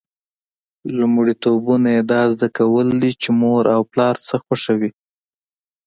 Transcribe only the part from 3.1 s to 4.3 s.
چې مور او پلار